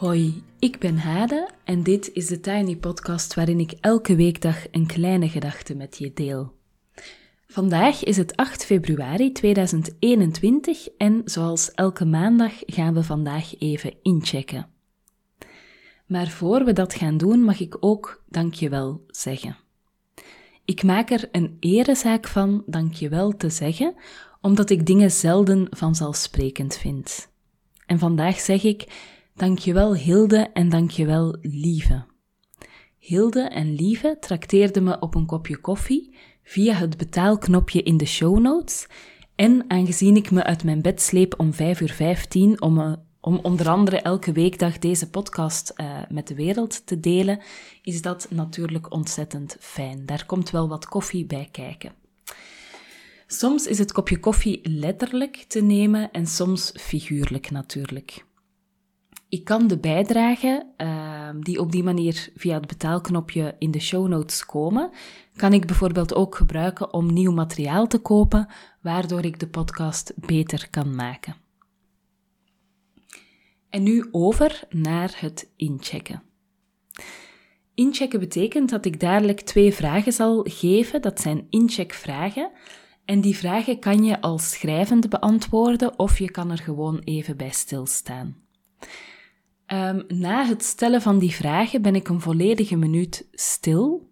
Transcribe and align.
Hoi, 0.00 0.42
ik 0.58 0.78
ben 0.78 0.98
Hade 0.98 1.48
en 1.64 1.82
dit 1.82 2.12
is 2.12 2.26
de 2.26 2.40
Tiny 2.40 2.76
Podcast 2.76 3.34
waarin 3.34 3.60
ik 3.60 3.72
elke 3.80 4.16
weekdag 4.16 4.56
een 4.70 4.86
kleine 4.86 5.28
gedachte 5.28 5.74
met 5.74 5.98
je 5.98 6.12
deel. 6.14 6.52
Vandaag 7.46 8.04
is 8.04 8.16
het 8.16 8.36
8 8.36 8.64
februari 8.64 9.32
2021 9.32 10.88
en 10.88 11.22
zoals 11.24 11.72
elke 11.72 12.04
maandag 12.04 12.52
gaan 12.66 12.94
we 12.94 13.04
vandaag 13.04 13.58
even 13.58 13.94
inchecken. 14.02 14.68
Maar 16.06 16.28
voor 16.28 16.64
we 16.64 16.72
dat 16.72 16.94
gaan 16.94 17.16
doen, 17.16 17.42
mag 17.42 17.60
ik 17.60 17.76
ook 17.80 18.22
dankjewel 18.28 19.04
zeggen. 19.06 19.56
Ik 20.64 20.82
maak 20.82 21.10
er 21.10 21.28
een 21.32 21.56
erezaak 21.58 22.26
van 22.26 22.62
dankjewel 22.66 23.36
te 23.36 23.50
zeggen, 23.50 23.94
omdat 24.40 24.70
ik 24.70 24.86
dingen 24.86 25.10
zelden 25.10 25.66
vanzelfsprekend 25.70 26.76
vind. 26.76 27.28
En 27.86 27.98
vandaag 27.98 28.40
zeg 28.40 28.62
ik 28.64 28.86
dankjewel 29.40 29.94
Hilde 29.94 30.50
en 30.52 30.68
dankjewel 30.68 31.36
Lieve. 31.40 32.04
Hilde 32.98 33.40
en 33.40 33.74
Lieve 33.74 34.16
trakteerden 34.20 34.84
me 34.84 34.98
op 34.98 35.14
een 35.14 35.26
kopje 35.26 35.56
koffie 35.56 36.16
via 36.42 36.74
het 36.74 36.96
betaalknopje 36.96 37.82
in 37.82 37.96
de 37.96 38.06
show 38.06 38.38
notes. 38.38 38.86
En 39.34 39.64
aangezien 39.68 40.16
ik 40.16 40.30
me 40.30 40.44
uit 40.44 40.64
mijn 40.64 40.82
bed 40.82 41.02
sleep 41.02 41.34
om 41.38 41.52
5 41.52 41.80
uur 41.80 41.92
15 41.92 42.62
om, 42.62 42.78
uh, 42.78 42.92
om 43.20 43.38
onder 43.42 43.68
andere 43.68 44.00
elke 44.00 44.32
weekdag 44.32 44.78
deze 44.78 45.10
podcast 45.10 45.72
uh, 45.76 45.98
met 46.08 46.28
de 46.28 46.34
wereld 46.34 46.86
te 46.86 47.00
delen, 47.00 47.40
is 47.82 48.02
dat 48.02 48.26
natuurlijk 48.30 48.92
ontzettend 48.92 49.56
fijn. 49.60 50.06
Daar 50.06 50.26
komt 50.26 50.50
wel 50.50 50.68
wat 50.68 50.86
koffie 50.86 51.26
bij 51.26 51.48
kijken. 51.52 51.92
Soms 53.26 53.66
is 53.66 53.78
het 53.78 53.92
kopje 53.92 54.18
koffie 54.18 54.60
letterlijk 54.62 55.44
te 55.48 55.60
nemen 55.60 56.10
en 56.10 56.26
soms 56.26 56.72
figuurlijk 56.74 57.50
natuurlijk. 57.50 58.28
Ik 59.30 59.44
kan 59.44 59.66
de 59.66 59.78
bijdragen 59.78 60.66
uh, 60.78 61.28
die 61.40 61.60
op 61.60 61.72
die 61.72 61.82
manier 61.82 62.28
via 62.34 62.54
het 62.54 62.66
betaalknopje 62.66 63.54
in 63.58 63.70
de 63.70 63.80
show 63.80 64.08
notes 64.08 64.46
komen, 64.46 64.90
kan 65.36 65.52
ik 65.52 65.66
bijvoorbeeld 65.66 66.14
ook 66.14 66.34
gebruiken 66.34 66.92
om 66.92 67.12
nieuw 67.12 67.32
materiaal 67.32 67.86
te 67.86 67.98
kopen, 67.98 68.48
waardoor 68.80 69.24
ik 69.24 69.40
de 69.40 69.48
podcast 69.48 70.12
beter 70.16 70.70
kan 70.70 70.94
maken. 70.94 71.36
En 73.68 73.82
nu 73.82 74.08
over 74.10 74.62
naar 74.70 75.16
het 75.16 75.50
inchecken. 75.56 76.22
Inchecken 77.74 78.20
betekent 78.20 78.70
dat 78.70 78.84
ik 78.84 79.00
dadelijk 79.00 79.40
twee 79.40 79.74
vragen 79.74 80.12
zal 80.12 80.46
geven. 80.48 81.02
Dat 81.02 81.20
zijn 81.20 81.46
incheckvragen. 81.50 82.50
En 83.04 83.20
die 83.20 83.36
vragen 83.36 83.78
kan 83.78 84.04
je 84.04 84.20
als 84.20 84.50
schrijvende 84.50 85.08
beantwoorden 85.08 85.98
of 85.98 86.18
je 86.18 86.30
kan 86.30 86.50
er 86.50 86.58
gewoon 86.58 86.98
even 86.98 87.36
bij 87.36 87.50
stilstaan. 87.50 88.48
Um, 89.72 90.04
na 90.08 90.46
het 90.46 90.64
stellen 90.64 91.02
van 91.02 91.18
die 91.18 91.34
vragen 91.34 91.82
ben 91.82 91.94
ik 91.94 92.08
een 92.08 92.20
volledige 92.20 92.76
minuut 92.76 93.28
stil. 93.32 94.08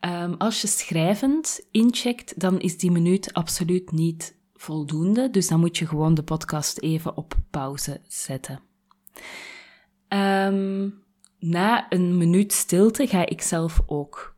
Um, 0.00 0.34
als 0.34 0.60
je 0.60 0.66
schrijvend 0.66 1.66
incheckt, 1.70 2.40
dan 2.40 2.60
is 2.60 2.78
die 2.78 2.90
minuut 2.90 3.32
absoluut 3.32 3.90
niet 3.90 4.36
voldoende. 4.54 5.30
Dus 5.30 5.48
dan 5.48 5.60
moet 5.60 5.78
je 5.78 5.86
gewoon 5.86 6.14
de 6.14 6.22
podcast 6.22 6.78
even 6.78 7.16
op 7.16 7.34
pauze 7.50 8.00
zetten. 8.06 8.60
Um, 10.08 11.02
na 11.38 11.86
een 11.88 12.16
minuut 12.16 12.52
stilte 12.52 13.06
ga 13.06 13.26
ik 13.26 13.42
zelf 13.42 13.80
ook 13.86 14.36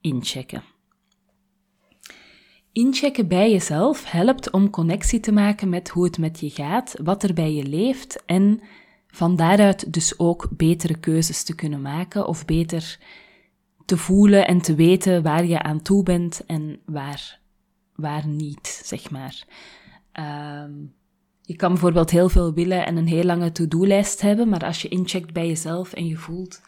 inchecken. 0.00 0.62
Inchecken 2.72 3.28
bij 3.28 3.50
jezelf 3.50 4.10
helpt 4.10 4.50
om 4.50 4.70
connectie 4.70 5.20
te 5.20 5.32
maken 5.32 5.68
met 5.68 5.88
hoe 5.88 6.04
het 6.04 6.18
met 6.18 6.40
je 6.40 6.50
gaat, 6.50 6.94
wat 7.02 7.22
er 7.22 7.34
bij 7.34 7.52
je 7.52 7.64
leeft 7.64 8.24
en 8.24 8.60
van 9.16 9.36
daaruit 9.36 9.92
dus 9.92 10.18
ook 10.18 10.48
betere 10.50 10.98
keuzes 10.98 11.42
te 11.42 11.54
kunnen 11.54 11.82
maken 11.82 12.26
of 12.26 12.44
beter 12.44 12.98
te 13.84 13.96
voelen 13.96 14.46
en 14.46 14.60
te 14.60 14.74
weten 14.74 15.22
waar 15.22 15.46
je 15.46 15.62
aan 15.62 15.82
toe 15.82 16.02
bent 16.02 16.46
en 16.46 16.80
waar, 16.84 17.40
waar 17.94 18.26
niet, 18.26 18.80
zeg 18.84 19.10
maar. 19.10 19.44
Um, 20.64 20.94
je 21.42 21.56
kan 21.56 21.70
bijvoorbeeld 21.72 22.10
heel 22.10 22.28
veel 22.28 22.54
willen 22.54 22.86
en 22.86 22.96
een 22.96 23.06
heel 23.06 23.24
lange 23.24 23.52
to-do-lijst 23.52 24.20
hebben, 24.20 24.48
maar 24.48 24.64
als 24.64 24.82
je 24.82 24.88
incheckt 24.88 25.32
bij 25.32 25.46
jezelf 25.46 25.92
en 25.92 26.06
je 26.06 26.16
voelt 26.16 26.60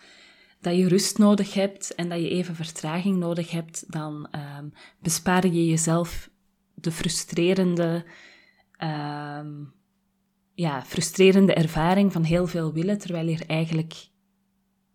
dat 0.60 0.76
je 0.76 0.88
rust 0.88 1.18
nodig 1.18 1.54
hebt 1.54 1.94
en 1.94 2.08
dat 2.08 2.20
je 2.20 2.28
even 2.28 2.54
vertraging 2.54 3.16
nodig 3.16 3.50
hebt, 3.50 3.92
dan 3.92 4.28
um, 4.58 4.72
bespaar 5.00 5.46
je 5.46 5.66
jezelf 5.66 6.30
de 6.74 6.90
frustrerende 6.90 8.04
um, 8.82 9.72
ja, 10.58 10.84
frustrerende 10.84 11.54
ervaring 11.54 12.12
van 12.12 12.22
heel 12.22 12.46
veel 12.46 12.72
willen, 12.72 12.98
terwijl 12.98 13.28
je 13.28 13.44
eigenlijk, 13.46 14.08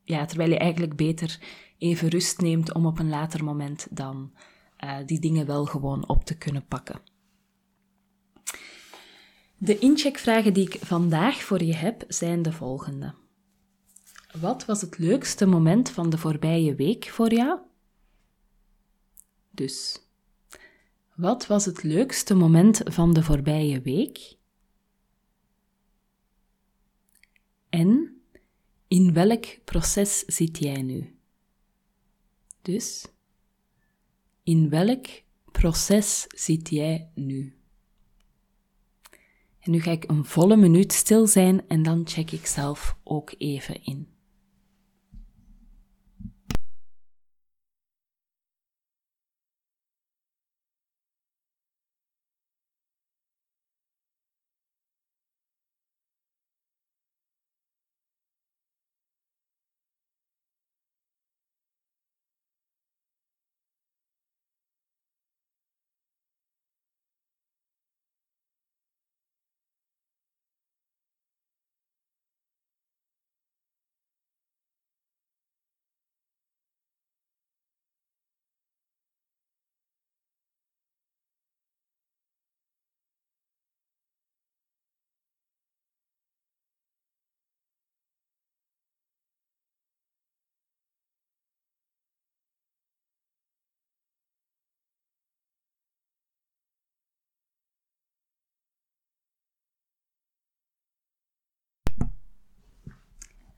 ja, 0.03 0.25
terwijl 0.25 0.49
je 0.49 0.57
eigenlijk 0.57 0.95
beter 0.95 1.39
even 1.77 2.07
rust 2.07 2.41
neemt 2.41 2.73
om 2.73 2.85
op 2.85 2.99
een 2.99 3.09
later 3.09 3.43
moment 3.43 3.87
dan 3.89 4.33
uh, 4.83 4.97
die 5.05 5.19
dingen 5.19 5.45
wel 5.45 5.65
gewoon 5.65 6.07
op 6.07 6.25
te 6.25 6.37
kunnen 6.37 6.65
pakken. 6.65 7.01
De 9.57 9.79
incheckvragen 9.79 10.53
die 10.53 10.67
ik 10.67 10.77
vandaag 10.81 11.41
voor 11.41 11.63
je 11.63 11.75
heb 11.75 12.03
zijn 12.07 12.41
de 12.41 12.51
volgende. 12.51 13.13
Wat 14.39 14.65
was 14.65 14.81
het 14.81 14.97
leukste 14.97 15.45
moment 15.45 15.89
van 15.89 16.09
de 16.09 16.17
voorbije 16.17 16.75
week 16.75 17.09
voor 17.09 17.33
jou? 17.33 17.59
Dus, 19.51 19.99
wat 21.15 21.47
was 21.47 21.65
het 21.65 21.83
leukste 21.83 22.33
moment 22.33 22.81
van 22.85 23.13
de 23.13 23.23
voorbije 23.23 23.81
week? 23.81 24.41
En 27.73 28.21
in 28.87 29.13
welk 29.13 29.45
proces 29.63 30.19
zit 30.19 30.57
jij 30.57 30.81
nu? 30.81 31.15
Dus, 32.61 33.05
in 34.43 34.69
welk 34.69 35.05
proces 35.51 36.25
zit 36.27 36.69
jij 36.69 37.09
nu? 37.15 37.55
En 39.59 39.71
nu 39.71 39.81
ga 39.81 39.91
ik 39.91 40.09
een 40.09 40.25
volle 40.25 40.55
minuut 40.55 40.93
stil 40.93 41.27
zijn 41.27 41.67
en 41.67 41.83
dan 41.83 42.07
check 42.07 42.31
ik 42.31 42.45
zelf 42.45 42.97
ook 43.03 43.33
even 43.37 43.83
in. 43.83 44.12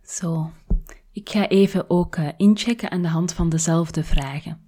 Zo, 0.06 0.52
ik 1.12 1.30
ga 1.30 1.48
even 1.48 1.90
ook 1.90 2.16
uh, 2.16 2.28
inchecken 2.38 2.92
aan 2.92 3.02
de 3.02 3.08
hand 3.08 3.34
van 3.34 3.50
dezelfde 3.50 4.04
vragen. 4.04 4.60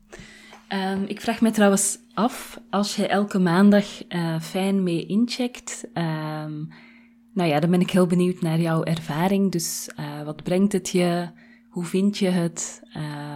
Um, 0.74 1.04
ik 1.04 1.22
vraag 1.22 1.42
me 1.42 1.52
trouwens 1.52 1.98
af, 2.14 2.60
als 2.70 2.96
je 2.96 3.08
elke 3.08 3.40
maandag 3.40 3.86
uh, 4.10 4.40
fijn 4.40 4.84
mee 4.84 5.06
incheckt, 5.06 5.88
um, 5.94 6.68
nou 7.34 7.50
ja, 7.50 7.60
dan 7.60 7.70
ben 7.70 7.82
ik 7.82 7.92
heel 7.92 8.08
benieuwd 8.08 8.42
naar 8.42 8.60
jouw 8.60 8.84
ervaring. 8.84 9.52
Dus 9.52 9.90
uh, 10.00 10.24
wat 10.24 10.44
brengt 10.44 10.74
het 10.74 10.90
je? 10.90 11.30
Hoe 11.70 11.86
vind 11.86 12.18
je 12.18 12.28
het? 12.28 12.82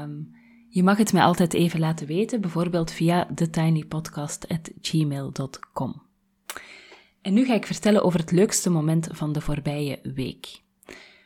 Um, 0.01 0.35
je 0.69 0.83
mag 0.83 0.97
het 0.97 1.13
mij 1.13 1.23
altijd 1.23 1.53
even 1.53 1.79
laten 1.79 2.07
weten, 2.07 2.41
bijvoorbeeld 2.41 2.91
via 2.91 3.27
thetinypodcast.gmail.com. 3.35 6.01
En 7.21 7.33
nu 7.33 7.45
ga 7.45 7.53
ik 7.53 7.65
vertellen 7.65 8.03
over 8.03 8.19
het 8.19 8.31
leukste 8.31 8.69
moment 8.69 9.07
van 9.11 9.31
de 9.31 9.41
voorbije 9.41 9.99
week. 10.03 10.61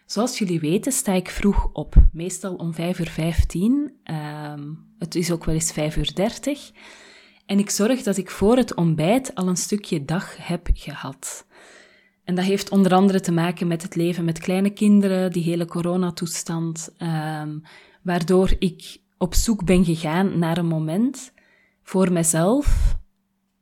Zoals 0.06 0.38
jullie 0.38 0.60
weten 0.60 0.92
sta 0.92 1.14
ik 1.14 1.30
vroeg 1.30 1.70
op, 1.74 1.96
meestal 2.12 2.56
om 2.56 2.74
5 2.74 3.00
uur 3.00 3.10
15. 3.10 3.92
Um, 4.52 4.94
het 5.00 5.16
is 5.16 5.32
ook 5.32 5.46
wel 5.46 5.56
eens 5.56 5.72
5 5.72 5.98
uur 5.98 6.14
30. 6.14 6.72
En 7.46 7.60
ik 7.60 7.70
zorg 7.70 8.04
dat 8.04 8.18
ik 8.18 8.30
voor 8.30 8.58
het 8.58 8.76
ontbijt 8.76 9.36
al 9.36 9.48
een 9.48 9.58
stukje 9.58 10.06
dag 10.06 10.48
heb 10.48 10.70
gehad. 10.74 11.46
en 12.24 12.36
dat 12.36 12.46
heeft 12.46 12.70
onder 12.70 12.94
andere 12.94 13.20
te 13.20 13.32
maken 13.32 13.68
met 13.68 13.82
het 13.82 13.96
leven 13.96 14.26
met 14.26 14.40
kleine 14.40 14.70
kinderen, 14.70 15.32
die 15.32 15.44
hele 15.44 15.66
coronatoestand, 15.66 16.96
um, 17.00 17.62
waardoor 18.02 18.56
ik 18.60 18.98
op 19.18 19.34
zoek 19.34 19.66
ben 19.66 19.86
gegaan 19.86 20.40
naar 20.40 20.58
een 20.58 20.68
moment 20.68 21.34
voor 21.84 22.12
mezelf, 22.12 22.96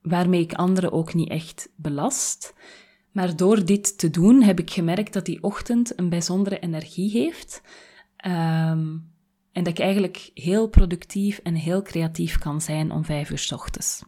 waarmee 0.01 0.41
ik 0.41 0.53
anderen 0.53 0.91
ook 0.91 1.13
niet 1.13 1.29
echt 1.29 1.69
belast. 1.75 2.53
Maar 3.13 3.36
door 3.36 3.65
dit 3.65 3.98
te 3.98 4.10
doen 4.10 4.42
heb 4.42 4.60
ik 4.60 4.71
gemerkt 4.71 5.13
dat 5.13 5.25
die 5.25 5.44
ochtend 5.44 6.00
een 6.00 6.10
bijzondere 6.10 6.60
energie 6.60 7.12
heeft. 7.12 7.62
Um, 8.25 9.12
en 9.51 9.63
dat 9.63 9.68
ik 9.68 9.80
eigenlijk 9.80 10.31
heel 10.33 10.68
productief 10.68 11.38
en 11.38 11.56
heel 11.56 11.81
creatief 11.81 12.38
kan 12.38 12.62
zijn 12.62 12.92
om 12.92 13.06
vijf 13.06 13.30
uur 13.30 13.38
s 13.38 13.51
ochtends. 13.51 14.04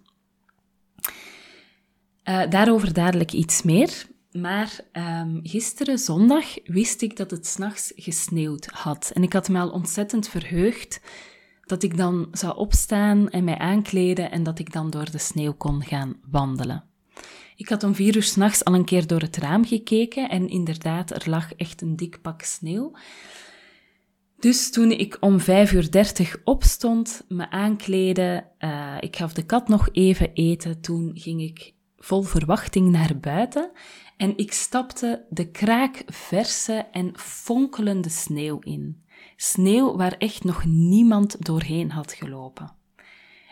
Uh, 2.24 2.50
daarover 2.50 2.94
dadelijk 2.94 3.32
iets 3.32 3.62
meer. 3.62 4.06
Maar 4.32 4.80
um, 4.94 5.40
gisteren, 5.44 5.98
zondag, 5.98 6.46
wist 6.64 7.02
ik 7.02 7.18
dat 7.18 7.32
het 7.32 7.48
s'nachts 7.48 7.94
gesneeuwd 7.96 8.66
had. 8.66 9.12
En 9.14 9.24
ik 9.24 9.34
had 9.34 9.50
me 9.50 9.60
al 9.60 9.70
ontzettend 9.70 10.28
verheugd 10.28 11.02
dat 11.62 11.84
ik 11.84 11.98
dan 11.98 12.28
zou 12.32 12.58
opstaan 12.58 13.30
en 13.30 13.44
mij 13.44 13.58
aankleden 13.58 14.32
en 14.32 14.44
dat 14.44 14.60
ik 14.60 14.74
dan 14.74 14.90
door 14.90 15.12
de 15.12 15.18
sneeuw 15.18 15.54
kon 15.54 15.84
gaan 15.84 16.20
wandelen. 16.30 16.84
Ik 17.56 17.70
had 17.70 17.84
om 17.84 17.96
vier 17.96 18.16
uur 18.16 18.24
s'nachts 18.24 18.64
al 18.64 18.74
een 18.74 18.86
keer 18.86 19.08
door 19.08 19.20
het 19.20 19.38
raam 19.38 19.66
gekeken 19.66 20.30
en 20.30 20.48
inderdaad, 20.48 21.12
er 21.12 21.30
lag 21.30 21.54
echt 21.54 21.82
een 21.82 21.96
dik 21.96 22.22
pak 22.22 22.42
sneeuw. 22.42 22.92
Dus 24.40 24.72
toen 24.72 24.92
ik 24.92 25.18
om 25.20 25.40
5 25.40 25.72
uur 25.72 25.92
30 25.92 26.38
opstond, 26.44 27.26
me 27.28 27.50
aankleden, 27.50 28.46
uh, 28.60 28.98
ik 29.00 29.16
gaf 29.16 29.34
de 29.34 29.46
kat 29.46 29.68
nog 29.68 29.90
even 29.92 30.34
eten, 30.34 30.82
toen 30.82 31.12
ging 31.14 31.42
ik 31.42 31.74
vol 31.98 32.22
verwachting 32.22 32.90
naar 32.92 33.20
buiten 33.20 33.72
en 34.18 34.38
ik 34.38 34.54
stapte 34.54 35.26
de 35.30 35.52
kraakverse 35.52 36.88
en 36.92 37.12
fonkelende 37.20 38.10
sneeuw 38.10 38.60
in. 38.60 39.04
Sneeuw 39.36 39.96
waar 39.96 40.16
echt 40.18 40.44
nog 40.44 40.66
niemand 40.66 41.46
doorheen 41.46 41.92
had 41.92 42.14
gelopen. 42.14 42.76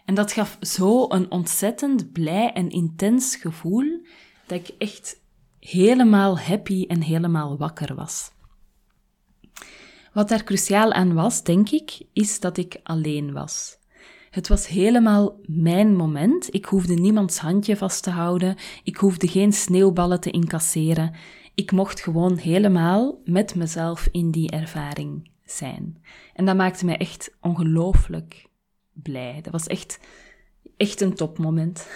En 0.05 0.15
dat 0.15 0.31
gaf 0.31 0.57
zo 0.61 1.05
een 1.09 1.31
ontzettend 1.31 2.11
blij 2.11 2.51
en 2.53 2.69
intens 2.69 3.35
gevoel 3.35 4.05
dat 4.47 4.59
ik 4.59 4.75
echt 4.77 5.21
helemaal 5.59 6.39
happy 6.39 6.85
en 6.87 7.01
helemaal 7.01 7.57
wakker 7.57 7.95
was. 7.95 8.31
Wat 10.13 10.29
daar 10.29 10.43
cruciaal 10.43 10.91
aan 10.91 11.13
was, 11.13 11.43
denk 11.43 11.69
ik, 11.69 12.01
is 12.13 12.39
dat 12.39 12.57
ik 12.57 12.79
alleen 12.83 13.33
was. 13.33 13.77
Het 14.29 14.47
was 14.47 14.67
helemaal 14.67 15.39
mijn 15.45 15.95
moment. 15.95 16.53
Ik 16.53 16.65
hoefde 16.65 16.93
niemands 16.93 17.37
handje 17.37 17.77
vast 17.77 18.03
te 18.03 18.09
houden. 18.09 18.55
Ik 18.83 18.95
hoefde 18.95 19.27
geen 19.27 19.53
sneeuwballen 19.53 20.19
te 20.19 20.31
incasseren. 20.31 21.15
Ik 21.55 21.71
mocht 21.71 22.01
gewoon 22.01 22.37
helemaal 22.37 23.21
met 23.25 23.55
mezelf 23.55 24.07
in 24.11 24.31
die 24.31 24.51
ervaring 24.51 25.29
zijn. 25.45 26.03
En 26.33 26.45
dat 26.45 26.55
maakte 26.55 26.85
mij 26.85 26.97
echt 26.97 27.35
ongelooflijk 27.41 28.49
blij. 28.93 29.39
Dat 29.41 29.51
was 29.51 29.67
echt, 29.67 29.99
echt 30.77 31.01
een 31.01 31.13
topmoment. 31.13 31.87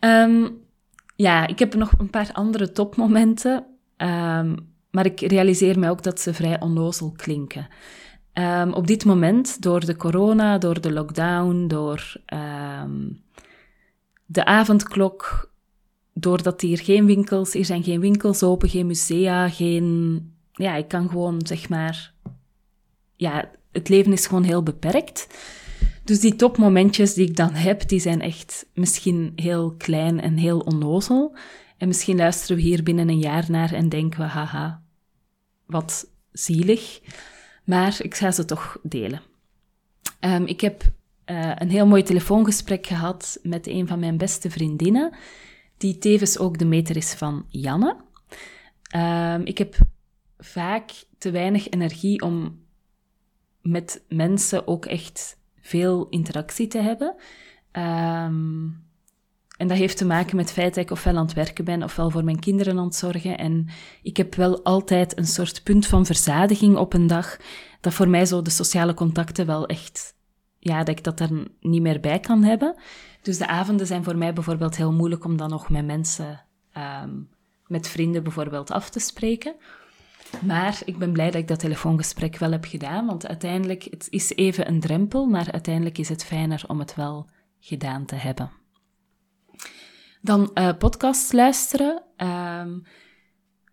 um, 0.00 0.60
ja, 1.16 1.46
ik 1.46 1.58
heb 1.58 1.74
nog 1.74 1.92
een 1.98 2.10
paar 2.10 2.30
andere 2.32 2.72
topmomenten. 2.72 3.66
Um, 3.96 4.70
maar 4.90 5.06
ik 5.06 5.20
realiseer 5.20 5.78
mij 5.78 5.90
ook 5.90 6.02
dat 6.02 6.20
ze 6.20 6.34
vrij 6.34 6.60
onnozel 6.60 7.12
klinken. 7.16 7.68
Um, 8.34 8.72
op 8.72 8.86
dit 8.86 9.04
moment, 9.04 9.62
door 9.62 9.84
de 9.84 9.96
corona, 9.96 10.58
door 10.58 10.80
de 10.80 10.92
lockdown, 10.92 11.66
door 11.66 12.16
de 14.26 14.44
avondklok, 14.44 15.50
doordat 16.14 16.60
hier 16.60 16.78
geen 16.78 17.06
winkels, 17.06 17.54
er 17.54 17.64
zijn 17.64 17.82
geen 17.82 18.00
winkels 18.00 18.42
open, 18.42 18.68
geen 18.68 18.86
musea, 18.86 19.48
geen... 19.48 20.30
Ja, 20.52 20.74
ik 20.74 20.88
kan 20.88 21.08
gewoon, 21.08 21.40
zeg 21.46 21.68
maar... 21.68 22.12
Ja, 23.16 23.50
het 23.72 23.88
leven 23.88 24.12
is 24.12 24.26
gewoon 24.26 24.42
heel 24.42 24.62
beperkt. 24.62 25.26
Dus 26.04 26.20
die 26.20 26.36
topmomentjes 26.36 27.14
die 27.14 27.28
ik 27.28 27.36
dan 27.36 27.52
heb, 27.52 27.88
die 27.88 28.00
zijn 28.00 28.20
echt 28.20 28.66
misschien 28.74 29.32
heel 29.36 29.74
klein 29.76 30.20
en 30.20 30.36
heel 30.36 30.58
onnozel. 30.58 31.36
En 31.76 31.88
misschien 31.88 32.16
luisteren 32.16 32.56
we 32.56 32.62
hier 32.62 32.82
binnen 32.82 33.08
een 33.08 33.18
jaar 33.18 33.50
naar 33.50 33.72
en 33.72 33.88
denken 33.88 34.20
we, 34.20 34.26
haha, 34.26 34.82
wat 35.66 36.06
zielig. 36.32 37.00
Maar 37.64 37.96
ik 38.02 38.14
ga 38.14 38.30
ze 38.30 38.44
toch 38.44 38.78
delen. 38.82 39.22
Um, 40.20 40.46
ik 40.46 40.60
heb 40.60 40.82
uh, 41.26 41.52
een 41.54 41.70
heel 41.70 41.86
mooi 41.86 42.02
telefoongesprek 42.02 42.86
gehad 42.86 43.38
met 43.42 43.66
een 43.66 43.86
van 43.86 43.98
mijn 43.98 44.16
beste 44.16 44.50
vriendinnen, 44.50 45.14
die 45.76 45.98
tevens 45.98 46.38
ook 46.38 46.58
de 46.58 46.64
meter 46.64 46.96
is 46.96 47.12
van 47.12 47.44
Janne. 47.48 47.96
Um, 48.96 49.44
ik 49.44 49.58
heb 49.58 49.76
vaak 50.38 50.90
te 51.18 51.30
weinig 51.30 51.68
energie 51.68 52.22
om 52.22 52.60
met 53.60 54.02
mensen 54.08 54.66
ook 54.66 54.86
echt 54.86 55.40
veel 55.62 56.06
interactie 56.08 56.66
te 56.66 56.78
hebben. 56.78 57.14
Um, 57.72 58.90
en 59.56 59.68
dat 59.68 59.76
heeft 59.76 59.96
te 59.96 60.04
maken 60.04 60.36
met 60.36 60.44
het 60.44 60.54
feit 60.54 60.74
dat 60.74 60.84
ik 60.84 60.90
ofwel 60.90 61.16
aan 61.16 61.24
het 61.24 61.32
werken 61.32 61.64
ben, 61.64 61.82
ofwel 61.82 62.10
voor 62.10 62.24
mijn 62.24 62.38
kinderen 62.38 62.78
aan 62.78 62.84
het 62.84 62.94
zorgen. 62.94 63.38
En 63.38 63.68
ik 64.02 64.16
heb 64.16 64.34
wel 64.34 64.62
altijd 64.62 65.18
een 65.18 65.26
soort 65.26 65.62
punt 65.62 65.86
van 65.86 66.06
verzadiging 66.06 66.76
op 66.76 66.92
een 66.92 67.06
dag, 67.06 67.36
dat 67.80 67.94
voor 67.94 68.08
mij 68.08 68.26
zo 68.26 68.42
de 68.42 68.50
sociale 68.50 68.94
contacten 68.94 69.46
wel 69.46 69.66
echt, 69.66 70.14
ja, 70.58 70.78
dat 70.78 70.88
ik 70.88 71.04
dat 71.04 71.20
er 71.20 71.30
niet 71.60 71.82
meer 71.82 72.00
bij 72.00 72.20
kan 72.20 72.42
hebben. 72.42 72.74
Dus 73.22 73.38
de 73.38 73.46
avonden 73.46 73.86
zijn 73.86 74.04
voor 74.04 74.16
mij 74.16 74.32
bijvoorbeeld 74.32 74.76
heel 74.76 74.92
moeilijk 74.92 75.24
om 75.24 75.36
dan 75.36 75.50
nog 75.50 75.70
met 75.70 75.86
mensen, 75.86 76.44
um, 77.04 77.28
met 77.66 77.88
vrienden 77.88 78.22
bijvoorbeeld 78.22 78.70
af 78.70 78.90
te 78.90 79.00
spreken. 79.00 79.54
Maar 80.40 80.80
ik 80.84 80.98
ben 80.98 81.12
blij 81.12 81.30
dat 81.30 81.40
ik 81.40 81.48
dat 81.48 81.58
telefoongesprek 81.58 82.36
wel 82.36 82.52
heb 82.52 82.64
gedaan, 82.64 83.06
want 83.06 83.26
uiteindelijk, 83.26 83.82
het 83.82 84.06
is 84.10 84.30
even 84.34 84.68
een 84.68 84.80
drempel, 84.80 85.26
maar 85.26 85.52
uiteindelijk 85.52 85.98
is 85.98 86.08
het 86.08 86.24
fijner 86.24 86.64
om 86.66 86.78
het 86.78 86.94
wel 86.94 87.30
gedaan 87.60 88.04
te 88.04 88.14
hebben. 88.14 88.50
Dan 90.20 90.50
uh, 90.54 90.70
podcasts 90.78 91.32
luisteren. 91.32 92.02
Um, 92.16 92.82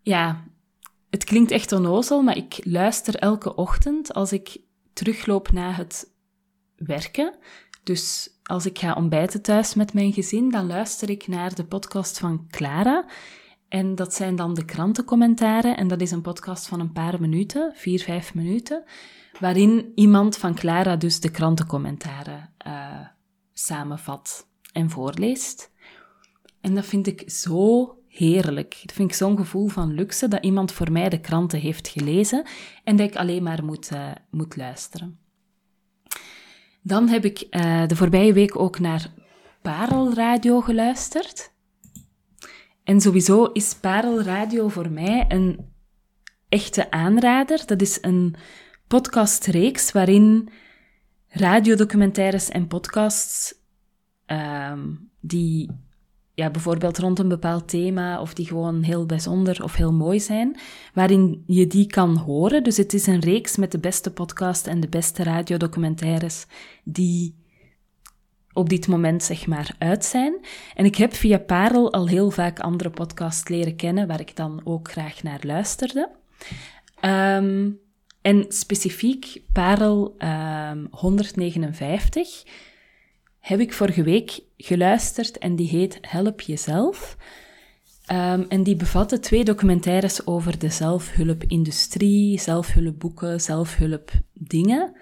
ja, 0.02 0.44
het 1.10 1.24
klinkt 1.24 1.50
echt 1.50 1.72
onnozel, 1.72 2.22
maar 2.22 2.36
ik 2.36 2.60
luister 2.62 3.14
elke 3.14 3.54
ochtend 3.54 4.14
als 4.14 4.32
ik 4.32 4.60
terugloop 4.92 5.52
na 5.52 5.72
het 5.72 6.12
werken. 6.76 7.34
Dus 7.82 8.30
als 8.42 8.66
ik 8.66 8.78
ga 8.78 8.94
ontbijten 8.94 9.42
thuis 9.42 9.74
met 9.74 9.92
mijn 9.92 10.12
gezin, 10.12 10.50
dan 10.50 10.66
luister 10.66 11.10
ik 11.10 11.26
naar 11.26 11.54
de 11.54 11.64
podcast 11.64 12.18
van 12.18 12.46
Clara. 12.50 13.04
En 13.70 13.94
dat 13.94 14.14
zijn 14.14 14.36
dan 14.36 14.54
de 14.54 14.64
krantencommentaren. 14.64 15.76
En 15.76 15.88
dat 15.88 16.00
is 16.00 16.10
een 16.10 16.20
podcast 16.20 16.66
van 16.66 16.80
een 16.80 16.92
paar 16.92 17.20
minuten, 17.20 17.72
vier, 17.74 18.00
vijf 18.00 18.34
minuten, 18.34 18.84
waarin 19.38 19.92
iemand 19.94 20.36
van 20.36 20.54
Clara 20.54 20.96
dus 20.96 21.20
de 21.20 21.30
krantencommentaren 21.30 22.50
uh, 22.66 23.00
samenvat 23.52 24.46
en 24.72 24.90
voorleest. 24.90 25.70
En 26.60 26.74
dat 26.74 26.86
vind 26.86 27.06
ik 27.06 27.30
zo 27.30 27.94
heerlijk. 28.08 28.78
Dat 28.82 28.92
vind 28.92 29.10
ik 29.10 29.16
zo'n 29.16 29.36
gevoel 29.36 29.68
van 29.68 29.92
luxe 29.92 30.28
dat 30.28 30.44
iemand 30.44 30.72
voor 30.72 30.92
mij 30.92 31.08
de 31.08 31.20
kranten 31.20 31.60
heeft 31.60 31.88
gelezen 31.88 32.46
en 32.84 32.96
dat 32.96 33.08
ik 33.08 33.16
alleen 33.16 33.42
maar 33.42 33.64
moet, 33.64 33.90
uh, 33.92 34.10
moet 34.30 34.56
luisteren. 34.56 35.18
Dan 36.82 37.08
heb 37.08 37.24
ik 37.24 37.46
uh, 37.50 37.86
de 37.86 37.96
voorbije 37.96 38.32
week 38.32 38.58
ook 38.58 38.78
naar 38.78 39.12
Parelradio 39.62 40.60
geluisterd. 40.60 41.52
En 42.90 43.00
sowieso 43.00 43.44
is 43.44 43.74
Parelradio 43.74 44.68
voor 44.68 44.90
mij 44.90 45.24
een 45.28 45.58
echte 46.48 46.90
aanrader. 46.90 47.62
Dat 47.66 47.80
is 47.80 47.98
een 48.00 48.34
podcastreeks 48.86 49.92
waarin 49.92 50.48
radiodocumentaires 51.28 52.48
en 52.48 52.66
podcasts 52.66 53.54
um, 54.26 55.10
die 55.20 55.70
ja, 56.34 56.50
bijvoorbeeld 56.50 56.98
rond 56.98 57.18
een 57.18 57.28
bepaald 57.28 57.68
thema 57.68 58.20
of 58.20 58.34
die 58.34 58.46
gewoon 58.46 58.82
heel 58.82 59.06
bijzonder 59.06 59.62
of 59.62 59.74
heel 59.74 59.92
mooi 59.92 60.20
zijn, 60.20 60.58
waarin 60.94 61.42
je 61.46 61.66
die 61.66 61.86
kan 61.86 62.16
horen. 62.16 62.62
Dus 62.62 62.76
het 62.76 62.92
is 62.92 63.06
een 63.06 63.20
reeks 63.20 63.56
met 63.56 63.72
de 63.72 63.78
beste 63.78 64.12
podcast 64.12 64.66
en 64.66 64.80
de 64.80 64.88
beste 64.88 65.22
radiodocumentaires 65.22 66.46
die 66.84 67.39
op 68.52 68.68
dit 68.68 68.88
moment 68.88 69.22
zeg 69.22 69.46
maar 69.46 69.74
uit 69.78 70.04
zijn. 70.04 70.34
En 70.74 70.84
ik 70.84 70.96
heb 70.96 71.14
via 71.14 71.38
Parel 71.38 71.92
al 71.92 72.08
heel 72.08 72.30
vaak 72.30 72.60
andere 72.60 72.90
podcasts 72.90 73.48
leren 73.48 73.76
kennen, 73.76 74.06
waar 74.06 74.20
ik 74.20 74.36
dan 74.36 74.60
ook 74.64 74.90
graag 74.90 75.22
naar 75.22 75.40
luisterde. 75.42 76.10
Um, 77.04 77.78
en 78.22 78.44
specifiek 78.48 79.42
Parel 79.52 80.16
um, 80.18 80.86
159 80.90 82.42
heb 83.38 83.60
ik 83.60 83.72
vorige 83.72 84.02
week 84.02 84.40
geluisterd 84.56 85.38
en 85.38 85.56
die 85.56 85.68
heet 85.68 85.98
Help 86.00 86.40
Jezelf. 86.40 87.16
Um, 88.12 88.46
en 88.48 88.62
die 88.62 88.76
bevatte 88.76 89.18
twee 89.18 89.44
documentaires 89.44 90.26
over 90.26 90.58
de 90.58 90.68
zelfhulpindustrie, 90.68 92.40
zelfhulpboeken, 92.40 93.40
zelfhulpdingen. 93.40 94.96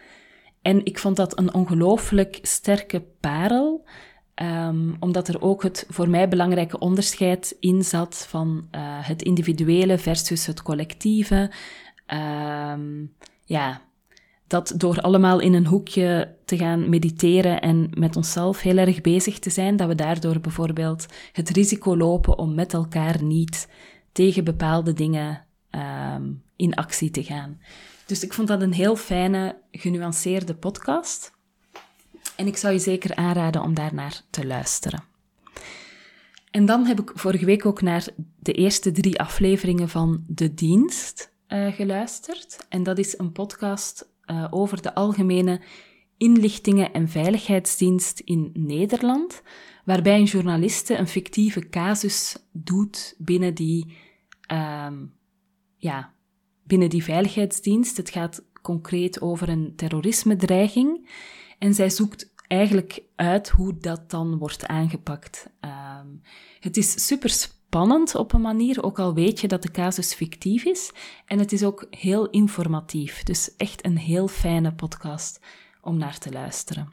En 0.69 0.85
ik 0.85 0.99
vond 0.99 1.17
dat 1.17 1.39
een 1.39 1.55
ongelooflijk 1.55 2.39
sterke 2.43 3.05
parel. 3.21 3.85
Um, 4.35 4.97
omdat 5.01 5.29
er 5.29 5.43
ook 5.43 5.63
het 5.63 5.87
voor 5.89 6.09
mij 6.09 6.29
belangrijke 6.29 6.79
onderscheid 6.79 7.57
in 7.61 7.85
zat 7.85 8.27
van 8.29 8.69
uh, 8.71 8.81
het 8.83 9.23
individuele 9.23 9.99
versus 9.99 10.47
het 10.47 10.63
collectieve. 10.63 11.51
Um, 12.73 13.15
ja, 13.45 13.83
dat 14.47 14.75
door 14.77 15.01
allemaal 15.01 15.41
in 15.41 15.55
een 15.55 15.67
hoekje 15.67 16.35
te 16.45 16.57
gaan 16.57 16.89
mediteren 16.89 17.61
en 17.61 17.91
met 17.95 18.17
onszelf 18.17 18.61
heel 18.61 18.77
erg 18.77 19.01
bezig 19.01 19.39
te 19.39 19.51
zijn, 19.51 19.77
dat 19.77 19.89
we 19.89 19.95
daardoor 19.95 20.41
bijvoorbeeld 20.41 21.07
het 21.33 21.51
risico 21.51 21.97
lopen 21.97 22.39
om 22.39 22.55
met 22.55 22.73
elkaar 22.73 23.23
niet 23.23 23.69
tegen 24.13 24.45
bepaalde 24.45 24.93
dingen 24.93 25.45
um, 25.71 26.43
in 26.57 26.75
actie 26.75 27.11
te 27.11 27.23
gaan. 27.23 27.59
Dus 28.09 28.23
ik 28.23 28.33
vond 28.33 28.49
dat 28.49 28.62
een 28.62 28.73
heel 28.73 28.97
fijne, 28.97 29.59
genuanceerde 29.71 30.55
podcast. 30.55 31.33
En 32.37 32.47
ik 32.47 32.57
zou 32.57 32.73
je 32.73 32.79
zeker 32.79 33.15
aanraden 33.15 33.62
om 33.62 33.75
daarnaar 33.75 34.23
te 34.31 34.47
luisteren. 34.47 35.03
En 36.50 36.67
dan 36.67 36.87
heb 36.87 37.00
ik 37.00 37.12
vorige 37.15 37.45
week 37.45 37.67
ook 37.67 37.83
naar 37.83 38.09
de 38.38 38.53
eerste 38.53 38.91
drie 38.91 39.21
afleveringen 39.21 39.88
van 39.88 40.25
De 40.27 40.55
Dienst 40.55 41.33
uh, 41.49 41.73
geluisterd. 41.73 42.67
En 42.69 42.83
dat 42.83 42.99
is 42.99 43.19
een 43.19 43.33
podcast 43.33 44.09
uh, 44.27 44.47
over 44.50 44.83
de 44.83 44.95
algemene 44.95 45.61
inlichtingen- 46.17 46.93
en 46.93 47.09
veiligheidsdienst 47.09 48.21
in 48.21 48.50
Nederland, 48.55 49.43
waarbij 49.85 50.19
een 50.19 50.25
journaliste 50.25 50.97
een 50.97 51.09
fictieve 51.09 51.69
casus 51.69 52.37
doet 52.53 53.15
binnen 53.19 53.55
die, 53.55 53.97
uh, 54.53 54.93
ja, 55.77 56.17
binnen 56.69 56.91
die 56.91 57.05
veiligheidsdienst. 57.05 57.97
Het 57.97 58.11
gaat 58.11 58.43
concreet 58.63 59.21
over 59.21 59.49
een 59.49 59.73
terrorisme-dreiging. 59.77 61.11
En 61.59 61.75
zij 61.75 61.91
zoekt 61.91 62.33
eigenlijk 62.47 63.03
uit 63.17 63.49
hoe 63.49 63.79
dat 63.79 64.11
dan 64.11 64.39
wordt 64.39 64.67
aangepakt. 64.67 65.51
Um, 65.61 66.23
het 66.61 66.77
is 66.77 67.07
super 67.07 67.31
spannend 67.31 68.15
op 68.15 68.33
een 68.33 68.41
manier, 68.41 68.83
ook 68.83 68.99
al 68.99 69.15
weet 69.15 69.41
je 69.41 69.49
dat 69.49 69.63
de 69.63 69.71
casus 69.71 70.15
fictief 70.15 70.65
is. 70.65 70.93
En 71.27 71.39
het 71.39 71.53
is 71.53 71.65
ook 71.65 71.87
heel 71.91 72.31
informatief. 72.31 73.23
Dus 73.23 73.57
echt 73.57 73.85
een 73.85 73.99
heel 73.99 74.29
fijne 74.29 74.75
podcast 74.75 75.41
om 75.81 75.97
naar 75.97 76.19
te 76.19 76.33
luisteren. 76.33 76.93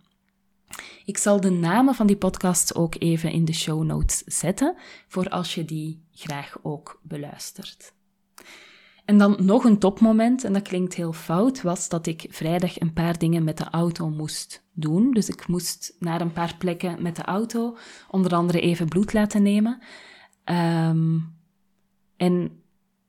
Ik 1.05 1.17
zal 1.17 1.41
de 1.41 1.49
namen 1.49 1.95
van 1.95 2.07
die 2.07 2.17
podcasts 2.17 2.75
ook 2.75 2.95
even 2.99 3.31
in 3.31 3.45
de 3.45 3.53
show 3.53 3.83
notes 3.83 4.23
zetten, 4.25 4.75
voor 5.07 5.29
als 5.29 5.55
je 5.55 5.65
die 5.65 6.03
graag 6.11 6.57
ook 6.61 6.99
beluistert. 7.03 7.93
En 9.05 9.17
dan 9.17 9.35
nog 9.39 9.63
een 9.63 9.79
topmoment, 9.79 10.43
en 10.43 10.53
dat 10.53 10.61
klinkt 10.61 10.93
heel 10.93 11.13
fout, 11.13 11.61
was 11.61 11.89
dat 11.89 12.07
ik 12.07 12.25
vrijdag 12.29 12.79
een 12.79 12.93
paar 12.93 13.17
dingen 13.17 13.43
met 13.43 13.57
de 13.57 13.69
auto 13.69 14.09
moest 14.09 14.63
doen. 14.73 15.11
Dus 15.11 15.29
ik 15.29 15.47
moest 15.47 15.95
naar 15.99 16.21
een 16.21 16.33
paar 16.33 16.55
plekken 16.57 17.01
met 17.01 17.15
de 17.15 17.23
auto, 17.23 17.77
onder 18.09 18.33
andere 18.35 18.59
even 18.59 18.87
bloed 18.87 19.13
laten 19.13 19.43
nemen. 19.43 19.81
Um, 20.45 21.33
en 22.17 22.61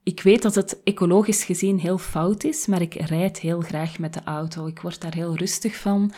ik 0.02 0.22
weet 0.22 0.42
dat 0.42 0.54
het 0.54 0.82
ecologisch 0.82 1.44
gezien 1.44 1.78
heel 1.78 1.98
fout 1.98 2.44
is, 2.44 2.66
maar 2.66 2.80
ik 2.80 2.94
rijd 2.94 3.38
heel 3.38 3.60
graag 3.60 3.98
met 3.98 4.14
de 4.14 4.22
auto. 4.24 4.66
Ik 4.66 4.80
word 4.80 5.00
daar 5.00 5.14
heel 5.14 5.36
rustig 5.36 5.76
van, 5.76 6.12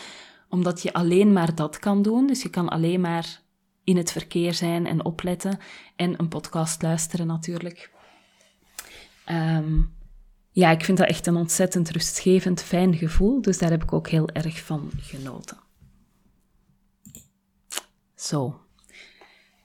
omdat 0.49 0.83
je 0.83 0.93
alleen 0.93 1.33
maar 1.33 1.55
dat 1.55 1.79
kan 1.79 2.03
doen. 2.03 2.27
Dus 2.27 2.43
je 2.43 2.51
kan 2.51 2.69
alleen 2.69 3.01
maar 3.01 3.41
in 3.85 3.97
het 3.97 4.13
verkeer 4.13 4.55
zijn 4.55 4.87
en 4.87 5.05
opletten 5.05 5.59
en 5.97 6.15
een 6.19 6.29
podcast 6.29 6.83
luisteren 6.83 7.27
natuurlijk. 7.27 7.91
Um, 9.31 9.97
ja, 10.51 10.71
ik 10.71 10.85
vind 10.85 10.99
dat 10.99 11.09
echt 11.09 11.27
een 11.27 11.37
ontzettend 11.37 11.91
rustgevend, 11.91 12.63
fijn 12.63 12.95
gevoel, 12.95 13.41
dus 13.41 13.59
daar 13.59 13.71
heb 13.71 13.83
ik 13.83 13.93
ook 13.93 14.09
heel 14.09 14.29
erg 14.29 14.61
van 14.61 14.91
genoten. 14.97 15.57
Zo. 18.15 18.61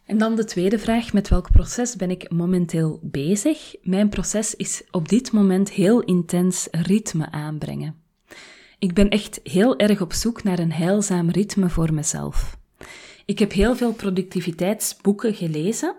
En 0.06 0.18
dan 0.18 0.36
de 0.36 0.44
tweede 0.44 0.80
vraag, 0.80 1.14
met 1.14 1.30
welk 1.30 1.52
proces 1.52 1.96
ben 1.96 2.10
ik 2.10 2.32
momenteel 2.32 3.00
bezig? 3.02 3.76
Mijn 3.82 4.10
proces 4.10 4.56
is 4.56 4.84
op 4.92 5.10
dit 5.10 5.32
moment 5.32 5.72
heel 5.72 6.02
intens 6.02 6.68
ritme 6.72 7.32
aanbrengen. 7.32 7.96
Ik 8.80 8.94
ben 8.94 9.10
echt 9.10 9.40
heel 9.44 9.78
erg 9.78 10.02
op 10.02 10.14
zoek 10.14 10.44
naar 10.44 10.60
een 10.60 10.72
heilzaam 10.72 11.30
ritme 11.30 11.70
voor 11.70 11.94
mezelf. 11.94 12.58
Ik 13.26 13.40
heb 13.40 13.52
heel 13.52 13.76
veel 13.76 13.94
productiviteitsboeken 13.94 15.34
gelezen 15.36 15.96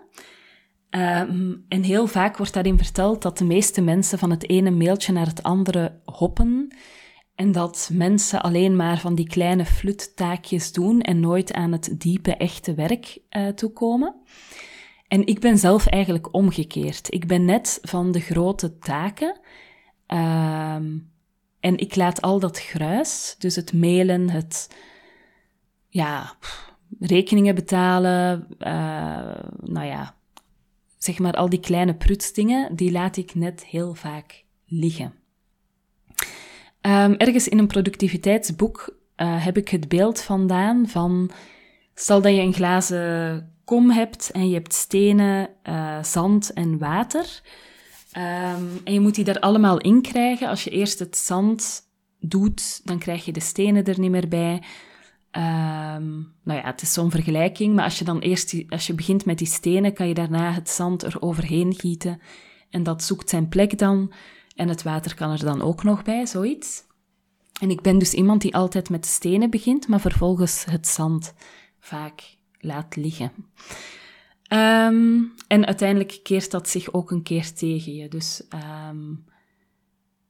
Um, 0.89 1.65
en 1.67 1.83
heel 1.83 2.07
vaak 2.07 2.37
wordt 2.37 2.53
daarin 2.53 2.77
verteld 2.77 3.21
dat 3.21 3.37
de 3.37 3.45
meeste 3.45 3.81
mensen 3.81 4.19
van 4.19 4.29
het 4.29 4.49
ene 4.49 4.71
mailtje 4.71 5.13
naar 5.13 5.25
het 5.25 5.43
andere 5.43 5.99
hoppen. 6.05 6.75
En 7.35 7.51
dat 7.51 7.89
mensen 7.93 8.41
alleen 8.41 8.75
maar 8.75 8.99
van 8.99 9.15
die 9.15 9.27
kleine 9.27 9.65
fluttaakjes 9.65 10.71
doen 10.71 11.01
en 11.01 11.19
nooit 11.19 11.53
aan 11.53 11.71
het 11.71 11.95
diepe, 11.97 12.35
echte 12.35 12.73
werk 12.73 13.19
uh, 13.29 13.47
toekomen. 13.47 14.15
En 15.07 15.27
ik 15.27 15.39
ben 15.39 15.57
zelf 15.57 15.87
eigenlijk 15.87 16.33
omgekeerd. 16.33 17.13
Ik 17.13 17.27
ben 17.27 17.45
net 17.45 17.79
van 17.81 18.11
de 18.11 18.19
grote 18.19 18.77
taken. 18.77 19.39
Um, 20.07 21.11
en 21.59 21.77
ik 21.77 21.95
laat 21.95 22.21
al 22.21 22.39
dat 22.39 22.59
gruis, 22.59 23.35
dus 23.37 23.55
het 23.55 23.73
mailen, 23.73 24.29
het 24.29 24.75
ja, 25.87 26.35
rekeningen 26.99 27.55
betalen, 27.55 28.47
uh, 28.59 28.67
nou 29.61 29.85
ja, 29.85 30.15
zeg 31.05 31.19
maar 31.19 31.33
al 31.33 31.49
die 31.49 31.59
kleine 31.59 31.95
prutsdingen, 31.95 32.75
die 32.75 32.91
laat 32.91 33.17
ik 33.17 33.35
net 33.35 33.65
heel 33.65 33.93
vaak 33.93 34.43
liggen. 34.65 35.13
Um, 36.81 37.15
ergens 37.15 37.47
in 37.47 37.57
een 37.57 37.67
productiviteitsboek 37.67 38.97
uh, 39.17 39.45
heb 39.45 39.57
ik 39.57 39.69
het 39.69 39.87
beeld 39.87 40.21
vandaan 40.21 40.87
van, 40.87 41.31
stel 41.93 42.21
dat 42.21 42.31
je 42.31 42.41
een 42.41 42.53
glazen 42.53 43.53
kom 43.65 43.91
hebt 43.91 44.31
en 44.31 44.47
je 44.47 44.53
hebt 44.53 44.73
stenen, 44.73 45.49
uh, 45.63 46.03
zand 46.03 46.53
en 46.53 46.77
water. 46.77 47.41
Um, 48.17 48.81
en 48.83 48.93
je 48.93 48.99
moet 48.99 49.15
die 49.15 49.23
daar 49.23 49.39
allemaal 49.39 49.79
in 49.79 50.01
krijgen. 50.01 50.47
Als 50.47 50.63
je 50.63 50.69
eerst 50.69 50.99
het 50.99 51.17
zand 51.17 51.81
doet, 52.19 52.81
dan 52.83 52.99
krijg 52.99 53.25
je 53.25 53.31
de 53.31 53.39
stenen 53.39 53.85
er 53.85 53.99
niet 53.99 54.11
meer 54.11 54.27
bij. 54.27 54.61
Um, 55.37 56.33
nou 56.43 56.59
ja, 56.59 56.61
het 56.61 56.81
is 56.81 56.93
zo'n 56.93 57.11
vergelijking, 57.11 57.75
maar 57.75 57.83
als 57.83 57.99
je 57.99 58.05
dan 58.05 58.19
eerst, 58.19 58.63
als 58.69 58.87
je 58.87 58.93
begint 58.93 59.25
met 59.25 59.37
die 59.37 59.47
stenen, 59.47 59.93
kan 59.93 60.07
je 60.07 60.13
daarna 60.13 60.51
het 60.51 60.69
zand 60.69 61.03
er 61.03 61.21
overheen 61.21 61.73
gieten. 61.73 62.21
En 62.69 62.83
dat 62.83 63.03
zoekt 63.03 63.29
zijn 63.29 63.47
plek 63.47 63.77
dan. 63.77 64.13
En 64.55 64.67
het 64.67 64.83
water 64.83 65.15
kan 65.15 65.31
er 65.31 65.45
dan 65.45 65.61
ook 65.61 65.83
nog 65.83 66.03
bij, 66.03 66.25
zoiets. 66.25 66.83
En 67.61 67.69
ik 67.69 67.81
ben 67.81 67.97
dus 67.97 68.13
iemand 68.13 68.41
die 68.41 68.55
altijd 68.55 68.89
met 68.89 69.05
stenen 69.05 69.49
begint, 69.49 69.87
maar 69.87 69.99
vervolgens 69.99 70.65
het 70.65 70.87
zand 70.87 71.33
vaak 71.79 72.37
laat 72.59 72.95
liggen. 72.95 73.31
Um, 74.49 75.33
en 75.47 75.65
uiteindelijk 75.65 76.19
keert 76.23 76.51
dat 76.51 76.69
zich 76.69 76.93
ook 76.93 77.11
een 77.11 77.23
keer 77.23 77.53
tegen 77.53 77.93
je. 77.93 78.07
Dus, 78.07 78.43
um, 78.89 79.25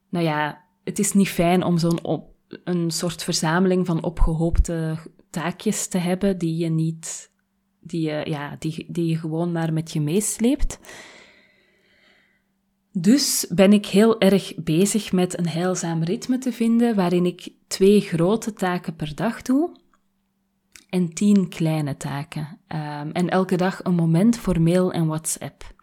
nou 0.09 0.25
ja, 0.25 0.63
het 0.83 0.99
is 0.99 1.13
niet 1.13 1.29
fijn 1.29 1.63
om 1.63 1.77
zo'n 1.77 2.03
op 2.03 2.34
een 2.63 2.91
soort 2.91 3.23
verzameling 3.23 3.85
van 3.85 4.03
opgehoopte 4.03 4.97
taakjes 5.29 5.87
te 5.87 5.97
hebben 5.97 6.37
die 6.37 6.57
je 6.57 6.69
niet, 6.69 7.31
die 7.79 8.01
je, 8.01 8.21
ja, 8.25 8.55
die, 8.59 8.85
die 8.87 9.05
je 9.05 9.17
gewoon 9.17 9.51
maar 9.51 9.73
met 9.73 9.91
je 9.91 10.01
meesleept. 10.01 10.79
Dus 12.91 13.47
ben 13.49 13.73
ik 13.73 13.85
heel 13.85 14.19
erg 14.19 14.53
bezig 14.55 15.11
met 15.11 15.37
een 15.37 15.47
heilzaam 15.47 16.03
ritme 16.03 16.37
te 16.37 16.51
vinden 16.51 16.95
waarin 16.95 17.25
ik 17.25 17.51
twee 17.67 18.01
grote 18.01 18.53
taken 18.53 18.95
per 18.95 19.15
dag 19.15 19.41
doe 19.41 19.75
en 20.89 21.13
tien 21.13 21.49
kleine 21.49 21.97
taken. 21.97 22.59
Um, 22.67 23.11
en 23.11 23.29
elke 23.29 23.57
dag 23.57 23.83
een 23.83 23.95
moment 23.95 24.37
voor 24.37 24.61
mail 24.61 24.91
en 24.91 25.07
WhatsApp. 25.07 25.73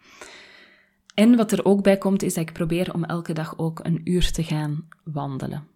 En 1.13 1.35
wat 1.35 1.51
er 1.51 1.65
ook 1.65 1.83
bij 1.83 1.97
komt, 1.97 2.23
is 2.23 2.33
dat 2.33 2.47
ik 2.47 2.53
probeer 2.53 2.93
om 2.93 3.03
elke 3.03 3.33
dag 3.33 3.57
ook 3.57 3.79
een 3.83 4.01
uur 4.03 4.31
te 4.31 4.43
gaan 4.43 4.87
wandelen. 5.03 5.67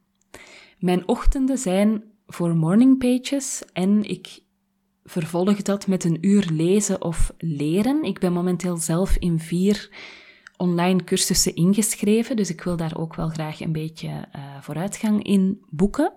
Mijn 0.77 1.07
ochtenden 1.07 1.57
zijn 1.57 2.03
voor 2.27 2.55
morning 2.55 2.97
pages 2.97 3.63
en 3.73 4.03
ik 4.03 4.39
vervolg 5.03 5.61
dat 5.61 5.87
met 5.87 6.03
een 6.03 6.17
uur 6.21 6.49
lezen 6.51 7.03
of 7.03 7.33
leren. 7.37 8.03
Ik 8.03 8.19
ben 8.19 8.33
momenteel 8.33 8.77
zelf 8.77 9.15
in 9.15 9.39
vier 9.39 9.89
online 10.57 11.03
cursussen 11.03 11.55
ingeschreven, 11.55 12.35
dus 12.35 12.49
ik 12.49 12.61
wil 12.61 12.77
daar 12.77 12.97
ook 12.97 13.15
wel 13.15 13.29
graag 13.29 13.59
een 13.59 13.71
beetje 13.71 14.07
uh, 14.07 14.61
vooruitgang 14.61 15.23
in 15.23 15.61
boeken. 15.69 16.13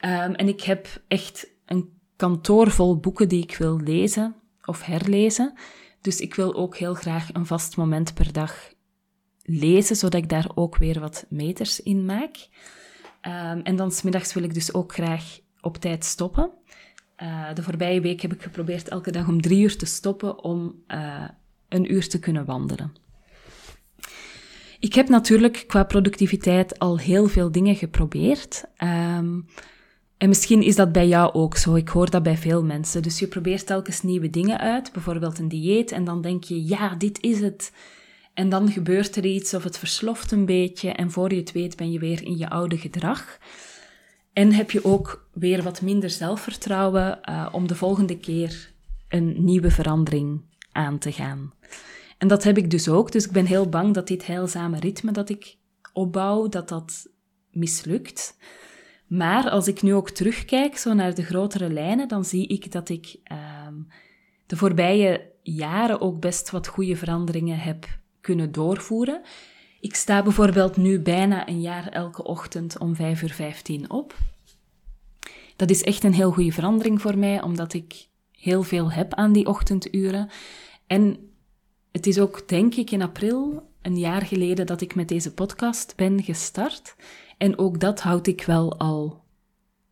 Um, 0.00 0.34
en 0.34 0.48
ik 0.48 0.60
heb 0.60 1.02
echt 1.08 1.50
een 1.66 1.90
kantoor 2.16 2.70
vol 2.70 2.96
boeken 2.96 3.28
die 3.28 3.42
ik 3.42 3.56
wil 3.56 3.80
lezen 3.80 4.36
of 4.64 4.82
herlezen. 4.82 5.58
Dus 6.00 6.20
ik 6.20 6.34
wil 6.34 6.54
ook 6.54 6.76
heel 6.76 6.94
graag 6.94 7.32
een 7.32 7.46
vast 7.46 7.76
moment 7.76 8.14
per 8.14 8.32
dag 8.32 8.72
lezen, 9.42 9.96
zodat 9.96 10.22
ik 10.22 10.28
daar 10.28 10.50
ook 10.54 10.76
weer 10.76 11.00
wat 11.00 11.26
meters 11.28 11.82
in 11.82 12.04
maak. 12.04 12.48
Um, 13.28 13.60
en 13.62 13.76
dan 13.76 13.90
smiddags 13.90 14.34
wil 14.34 14.42
ik 14.42 14.54
dus 14.54 14.74
ook 14.74 14.92
graag 14.92 15.38
op 15.60 15.76
tijd 15.76 16.04
stoppen. 16.04 16.50
Uh, 17.22 17.54
de 17.54 17.62
voorbije 17.62 18.00
week 18.00 18.20
heb 18.20 18.32
ik 18.32 18.42
geprobeerd 18.42 18.88
elke 18.88 19.10
dag 19.10 19.28
om 19.28 19.40
drie 19.40 19.62
uur 19.62 19.76
te 19.76 19.86
stoppen 19.86 20.42
om 20.42 20.82
uh, 20.88 21.24
een 21.68 21.92
uur 21.92 22.08
te 22.08 22.18
kunnen 22.18 22.44
wandelen. 22.44 22.92
Ik 24.80 24.94
heb 24.94 25.08
natuurlijk 25.08 25.64
qua 25.66 25.84
productiviteit 25.84 26.78
al 26.78 26.98
heel 26.98 27.26
veel 27.26 27.52
dingen 27.52 27.76
geprobeerd. 27.76 28.64
Um, 28.82 29.46
En 30.18 30.28
misschien 30.28 30.62
is 30.62 30.76
dat 30.76 30.92
bij 30.92 31.08
jou 31.08 31.32
ook 31.32 31.56
zo. 31.56 31.74
Ik 31.74 31.88
hoor 31.88 32.10
dat 32.10 32.22
bij 32.22 32.36
veel 32.36 32.64
mensen. 32.64 33.02
Dus 33.02 33.18
je 33.18 33.26
probeert 33.26 33.66
telkens 33.66 34.02
nieuwe 34.02 34.30
dingen 34.30 34.58
uit, 34.58 34.92
bijvoorbeeld 34.92 35.38
een 35.38 35.48
dieet, 35.48 35.92
en 35.92 36.04
dan 36.04 36.20
denk 36.22 36.44
je, 36.44 36.66
ja, 36.66 36.94
dit 36.94 37.22
is 37.22 37.40
het. 37.40 37.72
En 38.38 38.48
dan 38.48 38.72
gebeurt 38.72 39.16
er 39.16 39.24
iets 39.24 39.54
of 39.54 39.64
het 39.64 39.78
versloft 39.78 40.32
een 40.32 40.44
beetje 40.46 40.90
en 40.90 41.10
voor 41.10 41.32
je 41.32 41.38
het 41.40 41.52
weet 41.52 41.76
ben 41.76 41.92
je 41.92 41.98
weer 41.98 42.22
in 42.22 42.36
je 42.36 42.50
oude 42.50 42.78
gedrag. 42.78 43.38
En 44.32 44.52
heb 44.52 44.70
je 44.70 44.84
ook 44.84 45.28
weer 45.32 45.62
wat 45.62 45.82
minder 45.82 46.10
zelfvertrouwen 46.10 47.18
uh, 47.28 47.48
om 47.52 47.68
de 47.68 47.74
volgende 47.74 48.18
keer 48.18 48.72
een 49.08 49.44
nieuwe 49.44 49.70
verandering 49.70 50.40
aan 50.72 50.98
te 50.98 51.12
gaan. 51.12 51.52
En 52.18 52.28
dat 52.28 52.44
heb 52.44 52.56
ik 52.58 52.70
dus 52.70 52.88
ook. 52.88 53.12
Dus 53.12 53.26
ik 53.26 53.32
ben 53.32 53.46
heel 53.46 53.68
bang 53.68 53.94
dat 53.94 54.06
dit 54.06 54.26
heilzame 54.26 54.78
ritme 54.78 55.12
dat 55.12 55.28
ik 55.28 55.56
opbouw, 55.92 56.48
dat 56.48 56.68
dat 56.68 57.06
mislukt. 57.50 58.36
Maar 59.06 59.50
als 59.50 59.68
ik 59.68 59.82
nu 59.82 59.94
ook 59.94 60.10
terugkijk 60.10 60.76
zo 60.76 60.94
naar 60.94 61.14
de 61.14 61.24
grotere 61.24 61.72
lijnen, 61.72 62.08
dan 62.08 62.24
zie 62.24 62.46
ik 62.46 62.72
dat 62.72 62.88
ik 62.88 63.16
uh, 63.32 63.38
de 64.46 64.56
voorbije 64.56 65.32
jaren 65.42 66.00
ook 66.00 66.20
best 66.20 66.50
wat 66.50 66.66
goede 66.66 66.96
veranderingen 66.96 67.58
heb 67.58 67.97
kunnen 68.28 68.52
doorvoeren. 68.52 69.20
Ik 69.80 69.94
sta 69.94 70.22
bijvoorbeeld 70.22 70.76
nu 70.76 71.00
bijna 71.00 71.48
een 71.48 71.60
jaar 71.60 71.88
elke 71.88 72.24
ochtend 72.24 72.78
om 72.78 72.94
5 72.94 73.22
uur 73.22 73.30
15 73.30 73.90
op. 73.90 74.14
Dat 75.56 75.70
is 75.70 75.82
echt 75.82 76.04
een 76.04 76.14
heel 76.14 76.32
goede 76.32 76.52
verandering 76.52 77.00
voor 77.00 77.18
mij, 77.18 77.42
omdat 77.42 77.72
ik 77.72 78.08
heel 78.30 78.62
veel 78.62 78.92
heb 78.92 79.14
aan 79.14 79.32
die 79.32 79.46
ochtenduren. 79.46 80.30
En 80.86 81.30
het 81.92 82.06
is 82.06 82.18
ook, 82.18 82.48
denk 82.48 82.74
ik, 82.74 82.90
in 82.90 83.02
april, 83.02 83.68
een 83.82 83.98
jaar 83.98 84.22
geleden, 84.22 84.66
dat 84.66 84.80
ik 84.80 84.94
met 84.94 85.08
deze 85.08 85.34
podcast 85.34 85.96
ben 85.96 86.22
gestart. 86.22 86.96
En 87.38 87.58
ook 87.58 87.80
dat 87.80 88.00
houd 88.00 88.26
ik 88.26 88.42
wel 88.42 88.78
al 88.78 89.24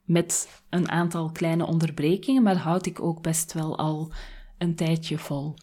met 0.04 0.62
een 0.70 0.90
aantal 0.90 1.32
kleine 1.32 1.66
onderbrekingen, 1.66 2.42
maar 2.42 2.56
houd 2.56 2.86
ik 2.86 3.00
ook 3.00 3.22
best 3.22 3.52
wel 3.52 3.78
al 3.78 4.12
een 4.58 4.74
tijdje 4.74 5.18
vol. 5.18 5.54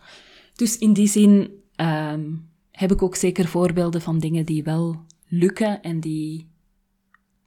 Dus 0.55 0.77
in 0.77 0.93
die 0.93 1.07
zin 1.07 1.61
um, 1.75 2.51
heb 2.77 2.91
ik 2.91 3.01
ook 3.01 3.15
zeker 3.15 3.47
voorbeelden 3.47 4.01
van 4.01 4.19
dingen 4.19 4.45
die 4.45 4.63
wel 4.63 5.05
lukken 5.27 5.81
en 5.81 5.99
die 5.99 6.51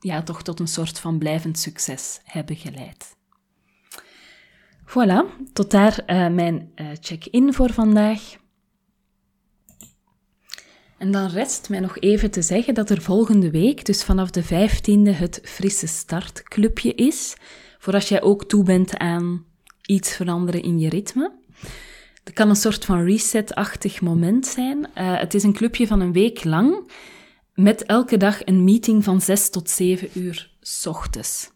ja, 0.01 0.23
toch 0.23 0.43
tot 0.43 0.61
een 0.61 0.69
soort 0.69 0.99
van 0.99 1.19
blijvend 1.19 1.59
succes 1.59 2.21
hebben 2.25 2.57
geleid. 2.57 3.17
Voilà, 4.87 5.51
tot 5.53 5.71
daar 5.71 6.03
uh, 6.07 6.29
mijn 6.29 6.73
uh, 6.77 6.87
check-in 7.01 7.53
voor 7.53 7.73
vandaag. 7.73 8.37
En 10.99 11.11
dan 11.11 11.29
rest 11.29 11.69
mij 11.69 11.81
nog 11.81 11.99
even 11.99 12.31
te 12.31 12.43
zeggen 12.43 12.75
dat 12.75 12.91
er 12.91 13.03
volgende 13.03 13.51
week, 13.51 13.85
dus 13.85 14.05
vanaf 14.05 14.31
de 14.31 14.45
15e, 14.45 15.17
het 15.19 15.41
Frisse 15.43 15.87
Startclubje 15.87 16.95
is. 16.95 17.37
Voor 17.79 17.95
als 17.95 18.09
jij 18.09 18.23
ook 18.23 18.45
toe 18.45 18.65
bent 18.65 18.97
aan 18.97 19.45
iets 19.83 20.15
veranderen 20.17 20.63
in 20.63 20.79
je 20.79 20.89
ritme. 20.89 21.36
Het 22.27 22.35
kan 22.35 22.49
een 22.49 22.57
soort 22.57 22.85
van 22.85 23.05
reset-achtig 23.05 24.01
moment 24.01 24.47
zijn. 24.47 24.79
Uh, 24.79 25.19
het 25.19 25.35
is 25.35 25.43
een 25.43 25.53
clubje 25.53 25.87
van 25.87 26.01
een 26.01 26.13
week 26.13 26.45
lang, 26.45 26.91
met 27.55 27.85
elke 27.85 28.17
dag 28.17 28.47
een 28.47 28.65
meeting 28.65 29.05
van 29.05 29.21
6 29.21 29.51
tot 29.51 29.71
7 29.71 30.09
uur 30.15 30.51
s 30.61 30.87
ochtends. 30.87 31.51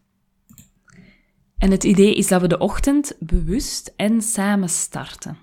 En 1.57 1.71
het 1.71 1.83
idee 1.83 2.15
is 2.15 2.27
dat 2.27 2.41
we 2.41 2.47
de 2.47 2.57
ochtend 2.57 3.15
bewust 3.19 3.93
en 3.95 4.21
samen 4.21 4.69
starten. 4.69 5.37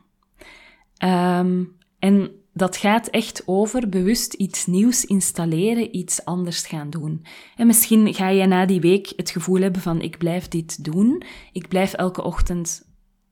Um, 1.05 1.77
en 1.99 2.31
dat 2.53 2.77
gaat 2.77 3.09
echt 3.09 3.43
over 3.47 3.89
bewust 3.89 4.33
iets 4.35 4.67
nieuws 4.67 5.05
installeren, 5.05 5.97
iets 5.97 6.25
anders 6.25 6.67
gaan 6.67 6.91
doen. 6.91 7.25
En 7.57 7.67
misschien 7.67 8.15
ga 8.15 8.29
je 8.29 8.47
na 8.47 8.67
die 8.67 8.81
week 8.81 9.13
het 9.17 9.31
gevoel 9.31 9.61
hebben 9.61 9.83
van 9.83 10.01
ik 10.01 10.19
blijf 10.19 10.49
dit 10.49 10.85
doen. 10.85 11.23
Ik 11.53 11.69
blijf 11.69 11.93
elke 11.93 12.23
ochtend 12.23 12.89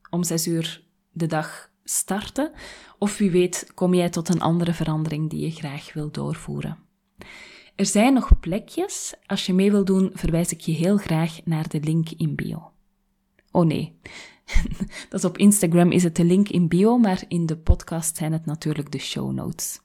om 0.09 0.23
zes 0.23 0.47
uur 0.47 0.83
de 1.11 1.25
dag 1.25 1.66
starten. 1.89 2.51
Of 2.97 3.17
wie 3.17 3.31
weet 3.31 3.71
kom 3.73 3.93
jij 3.93 4.09
tot 4.09 4.29
een 4.29 4.41
andere 4.41 4.73
verandering 4.73 5.29
die 5.29 5.39
je 5.39 5.51
graag 5.51 5.93
wil 5.93 6.11
doorvoeren. 6.11 6.77
Er 7.75 7.85
zijn 7.85 8.13
nog 8.13 8.39
plekjes. 8.39 9.13
Als 9.25 9.45
je 9.45 9.53
mee 9.53 9.71
wil 9.71 9.85
doen, 9.85 10.11
verwijs 10.13 10.51
ik 10.51 10.59
je 10.61 10.71
heel 10.71 10.97
graag 10.97 11.39
naar 11.43 11.67
de 11.67 11.79
link 11.79 12.09
in 12.09 12.35
bio. 12.35 12.71
Oh 13.51 13.65
nee, 13.65 13.99
dat 15.09 15.19
is 15.19 15.25
op 15.25 15.37
Instagram 15.37 15.91
is 15.91 16.03
het 16.03 16.15
de 16.15 16.23
link 16.23 16.49
in 16.49 16.67
bio, 16.67 16.97
maar 16.97 17.23
in 17.27 17.45
de 17.45 17.57
podcast 17.57 18.17
zijn 18.17 18.31
het 18.31 18.45
natuurlijk 18.45 18.91
de 18.91 18.99
show 18.99 19.31
notes. 19.31 19.79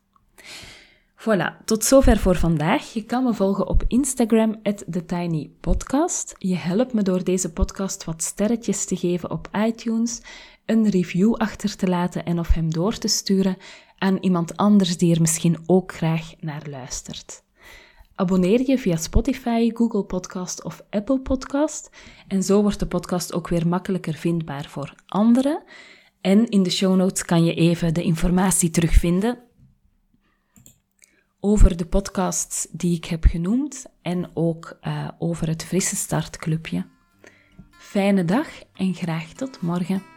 Voilà, 1.23 1.65
tot 1.65 1.85
zover 1.85 2.19
voor 2.19 2.37
vandaag. 2.37 2.93
Je 2.93 3.03
kan 3.03 3.25
me 3.25 3.35
volgen 3.35 3.67
op 3.67 3.85
Instagram, 3.87 4.63
TheTinyPodcast. 4.63 6.35
Je 6.39 6.57
helpt 6.57 6.93
me 6.93 7.03
door 7.03 7.25
deze 7.25 7.53
podcast 7.53 8.05
wat 8.05 8.23
sterretjes 8.23 8.85
te 8.85 8.97
geven 8.97 9.31
op 9.31 9.49
iTunes, 9.67 10.21
een 10.67 10.91
review 10.91 11.35
achter 11.35 11.77
te 11.77 11.89
laten 11.89 12.25
en 12.25 12.39
of 12.39 12.49
hem 12.49 12.73
door 12.73 12.99
te 12.99 13.09
sturen 13.09 13.57
aan 13.99 14.19
iemand 14.21 14.57
anders 14.57 14.97
die 14.97 15.15
er 15.15 15.21
misschien 15.21 15.59
ook 15.67 15.95
graag 15.95 16.33
naar 16.41 16.63
luistert. 16.69 17.43
Abonneer 18.15 18.63
je 18.67 18.79
via 18.79 18.97
Spotify, 18.97 19.71
Google 19.75 20.05
Podcast 20.05 20.65
of 20.65 20.83
Apple 20.91 21.21
Podcast. 21.21 21.91
En 22.29 22.43
zo 22.43 22.63
wordt 22.63 22.79
de 22.79 22.87
podcast 22.87 23.33
ook 23.33 23.49
weer 23.49 23.69
makkelijker 23.69 24.15
vindbaar 24.15 24.65
voor 24.69 24.95
anderen. 25.07 25.63
En 26.21 26.49
in 26.49 26.63
de 26.63 26.71
show 26.71 26.97
notes 26.97 27.25
kan 27.25 27.45
je 27.45 27.55
even 27.55 27.95
de 27.95 28.03
informatie 28.03 28.71
terugvinden 28.71 29.39
over 31.41 31.77
de 31.77 31.87
podcasts 31.87 32.67
die 32.71 32.97
ik 32.97 33.05
heb 33.05 33.25
genoemd 33.25 33.87
en 34.03 34.31
ook 34.35 34.79
uh, 34.83 35.09
over 35.19 35.49
het 35.49 35.65
Frisse 35.65 35.97
Startclubje. 35.97 36.87
Fijne 37.71 38.25
dag 38.25 38.49
en 38.75 38.95
graag 38.95 39.33
tot 39.33 39.61
morgen. 39.61 40.12